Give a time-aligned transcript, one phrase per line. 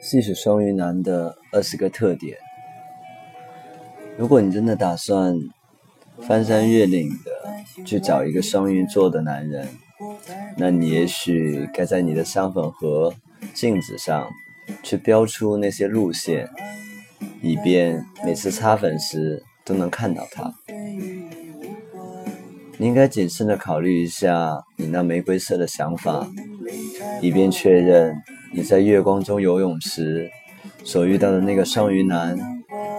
[0.00, 2.36] 细数双鱼男的二十个特点。
[4.16, 5.36] 如果你真的打算
[6.22, 9.68] 翻山越岭的去找一个双鱼座的男人，
[10.56, 13.12] 那你也许该在你的香粉盒、
[13.54, 14.28] 镜子上
[14.82, 16.48] 去标出那些路线，
[17.42, 20.54] 以便每次擦粉时都能看到他。
[22.76, 26.28] 你应该谨慎的考虑一下你那玫瑰色的想法，
[27.20, 28.14] 以便确认
[28.52, 30.30] 你在月光中游泳时
[30.84, 32.36] 所遇到的那个双鱼男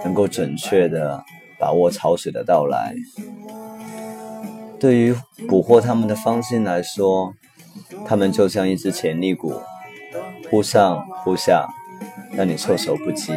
[0.04, 1.24] 能够准确的
[1.58, 2.96] 把握潮水的到来。
[4.80, 5.16] 对于
[5.48, 7.34] 捕获他们的方心来说，
[8.06, 9.62] 他们就像一只潜力股，
[10.50, 11.68] 忽上忽下，
[12.32, 13.34] 让你措手不及。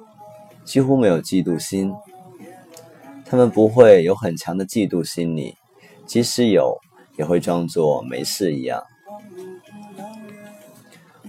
[0.66, 1.94] 几乎没有嫉妒心，
[3.26, 5.56] 他们不会有很强的嫉妒心理，
[6.08, 6.78] 即使有，
[7.18, 8.84] 也会装作没事一样。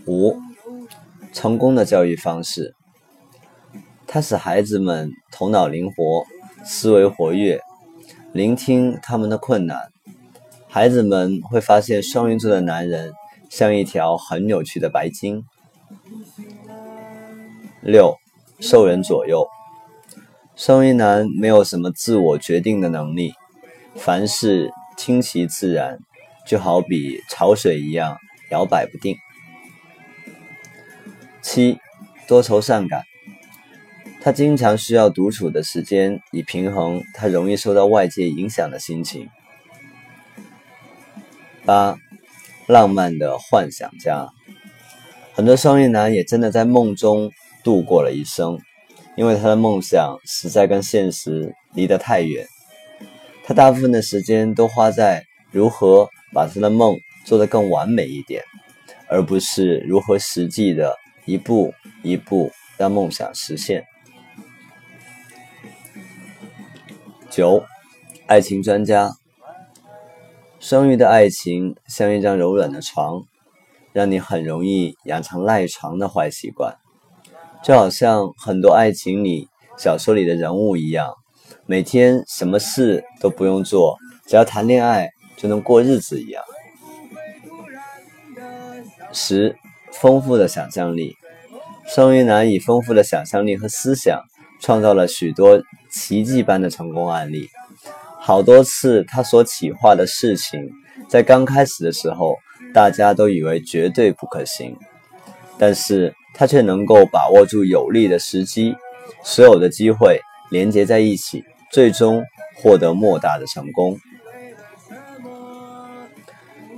[0.07, 0.37] 五，
[1.33, 2.75] 成功的教育方式，
[4.07, 6.25] 它使孩子们头脑灵活，
[6.65, 7.61] 思维活跃，
[8.33, 9.91] 聆听他们的困难，
[10.69, 13.12] 孩子们会发现双鱼座的男人
[13.49, 15.44] 像一条很有趣的白鲸。
[17.81, 18.17] 六。
[18.61, 19.49] 受人左右，
[20.55, 23.34] 双鱼男没有什么自我决定的能力，
[23.97, 25.99] 凡事清奇自然，
[26.47, 28.19] 就好比潮水一样
[28.50, 29.16] 摇摆不定。
[31.43, 31.78] 七，
[32.27, 33.03] 多愁善感，
[34.21, 39.28] 他经常需要独处的时间，以平衡他容易受到外界影响的心情。
[41.65, 41.97] 八，
[42.66, 44.28] 浪漫的幻想家，
[45.32, 47.31] 很多双鱼男也真的在梦中。
[47.65, 48.59] 度过了一生，
[49.16, 52.47] 因为他的梦想实在跟现实离得太远，
[53.47, 56.97] 他大部分的时间都花在如何把他的梦
[57.27, 58.43] 做得更完美一点，
[59.06, 60.97] 而不是如何实际的
[61.27, 63.84] 一步一步让梦想实现。
[67.28, 67.62] 九，
[68.27, 69.12] 爱情专家，
[70.59, 73.25] 双鱼的爱情像一张柔软的床，
[73.93, 76.78] 让你很容易养成赖床的坏习惯。
[77.62, 81.15] 就好像很多爱情里小说里的人物一样，
[81.66, 86.42] 每天什么事都不用做，只要谈恋爱就能过日子一样。
[89.12, 89.56] 十，
[89.92, 91.16] 丰富的想象力，
[91.86, 94.20] 双鱼男以丰富的想象力和思想，
[94.60, 97.48] 创造了许多奇迹般的成功案例。
[98.20, 100.70] 好多次他所企划的事情，
[101.08, 102.36] 在刚开始的时候，
[102.72, 104.76] 大家都以为绝对不可行，
[105.58, 106.14] 但是。
[106.36, 108.75] 他却能够把握住有利的时机，
[109.22, 110.19] 所有的机会
[110.50, 111.44] 连接在一起，
[111.75, 112.25] 最终
[112.55, 113.99] 获得莫大的成功。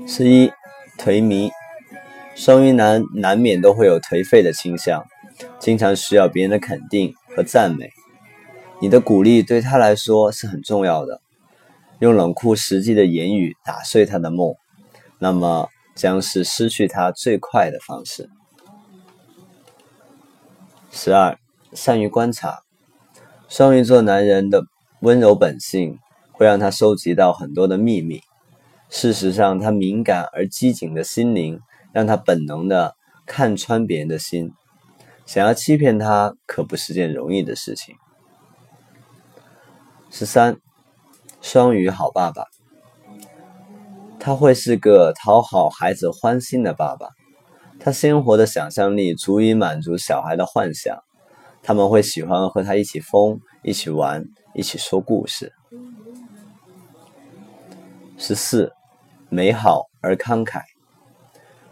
[0.08, 0.48] 十一，
[0.96, 1.50] 颓靡，
[2.34, 5.04] 双鱼男难免都会有颓废的倾向，
[5.58, 7.90] 经常需要别人的肯定和赞美。
[8.80, 11.20] 你的鼓励对他来说是很重要的，
[11.98, 14.54] 用冷酷实际的言语打碎他的梦，
[15.18, 18.30] 那么将是失去他最快的方式。
[20.90, 21.38] 十二，
[21.74, 22.60] 善于观察，
[23.46, 24.64] 双鱼座男人的
[25.06, 26.00] 温柔本性
[26.32, 28.22] 会让他收集到很多的秘密。
[28.88, 31.60] 事实上，他敏感而机警的心灵
[31.92, 34.50] 让他本能的看穿别人的心，
[35.24, 37.94] 想要欺骗他可不是件容易的事情。
[40.10, 40.56] 十三，
[41.40, 42.46] 双鱼好爸爸，
[44.18, 47.10] 他会是个讨好孩子欢心的爸爸。
[47.78, 50.98] 他鲜活的想象力足以满足小孩的幻想，
[51.62, 54.24] 他们会喜欢和他一起疯、一起玩、
[54.56, 55.52] 一起说故事。
[58.16, 58.72] 十四，
[59.28, 60.62] 美好而慷慨，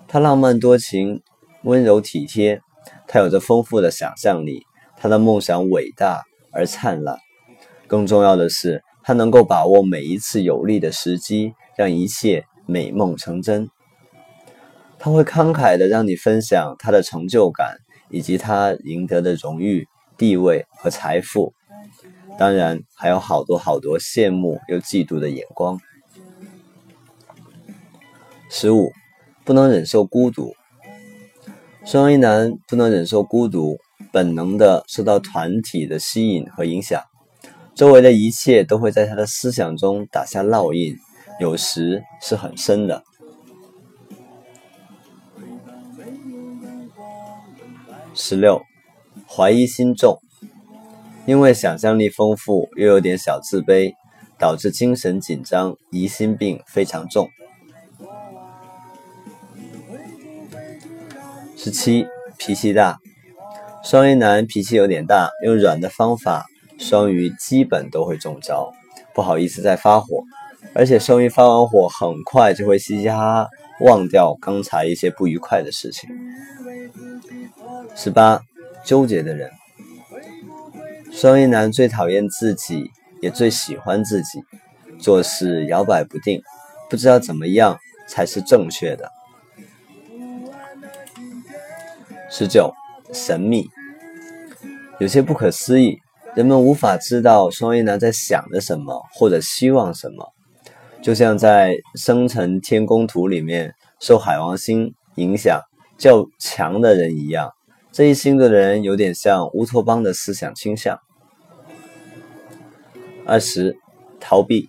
[0.06, 1.22] 他浪漫多情，
[1.62, 2.60] 温柔体贴，
[3.08, 4.66] 他有着丰富的想象力，
[4.98, 7.16] 他的梦想伟大而灿烂。
[7.86, 13.70] 更重要的是，他能够把握每一次有利的时机，让一切美梦成真。
[14.98, 17.78] 他会慷慨地让你分享他的成就感，
[18.10, 19.88] 以及他赢得的荣誉、
[20.18, 21.54] 地位和财富。
[22.38, 25.80] 当然，还有好多好多羡慕又嫉妒的眼光。
[28.50, 28.92] 十五，
[29.44, 30.54] 不能忍受孤独。
[31.84, 33.78] 双鱼男不能忍受孤独，
[34.10, 37.02] 本能的受到团体的吸引和影响，
[37.74, 40.96] 周围的一切都会在他的思想中打下烙印，
[41.40, 43.04] 有时是很深的。
[48.14, 48.62] 十六，
[49.28, 50.20] 怀疑心重，
[51.26, 53.94] 因为想象力丰富又有点小自卑，
[54.38, 57.28] 导致精神紧张，疑心病非常重。
[61.56, 62.06] 十七，
[62.36, 62.98] 脾气大，
[63.82, 66.44] 双鱼男脾气有点大，用软的方法，
[66.78, 68.70] 双鱼基本都会中招，
[69.14, 70.24] 不好意思再发火，
[70.74, 73.48] 而且双鱼发完火很快就会嘻嘻哈哈，
[73.80, 76.10] 忘掉刚才一些不愉快的事情。
[77.96, 78.42] 十八，
[78.84, 79.50] 纠结的人，
[81.16, 82.90] 双鱼男最讨厌自己，
[83.22, 84.40] 也最喜欢自己，
[84.98, 86.42] 做事摇摆不定，
[86.90, 87.78] 不知道怎么样
[88.08, 89.12] 才是正确的。
[92.28, 92.74] 十九，
[93.12, 93.70] 神秘，
[94.98, 95.96] 有些不可思议，
[96.34, 100.32] 人们无法知道双鱼男在想着什么或者希望什么，
[101.00, 105.60] 就像在生辰天宫图里面受海王星影响
[105.96, 107.52] 较强的人一样。
[107.94, 110.98] 这一星的人有点像乌托邦的思想倾向。
[113.24, 113.78] 二十，
[114.18, 114.68] 逃避，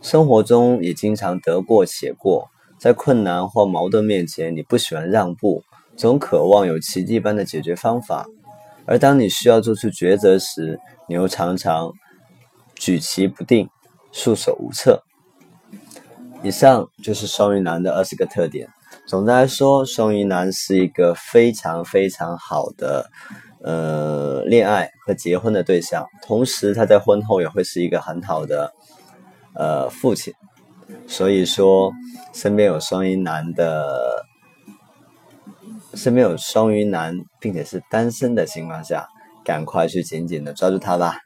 [0.00, 2.48] 生活中也经常得过且过，
[2.78, 5.62] 在困难或矛盾面前，你不喜欢让步，
[5.98, 8.26] 总渴望有奇迹般的解决方法，
[8.86, 11.92] 而当你需要做出抉择时，你又常常
[12.74, 13.68] 举棋不定，
[14.12, 15.02] 束手无策。
[16.42, 18.70] 以上就是双鱼男的二十个特点。
[19.06, 23.10] 总的来说，双鱼男是一个非常非常好的，
[23.62, 26.06] 呃，恋爱和结婚的对象。
[26.22, 28.72] 同时，他在婚后也会是一个很好的，
[29.54, 30.32] 呃，父亲。
[31.08, 31.92] 所以说，
[32.32, 34.24] 身边有双鱼男的，
[35.94, 39.08] 身边有双鱼男，并且是单身的情况下，
[39.44, 41.18] 赶快去紧紧的抓住他吧。